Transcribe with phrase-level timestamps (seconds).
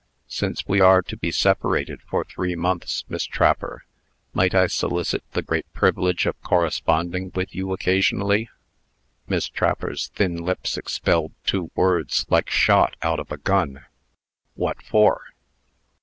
[0.29, 3.85] "Since we are to be separated for three months, Miss Trapper,
[4.33, 8.49] might I solicit the great privilege of corresponding with you occasionally?"
[9.27, 13.85] Miss Trapper's thin lips expelled two words, like shot out of a gun:
[14.55, 15.35] "What for?"